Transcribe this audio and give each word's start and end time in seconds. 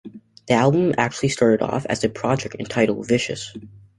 The 0.47 0.55
album 0.55 0.95
actually 0.97 1.29
started 1.29 1.61
off 1.61 1.85
as 1.85 2.03
a 2.03 2.09
project 2.09 2.55
entitled 2.57 3.07
"Vicious". 3.07 3.53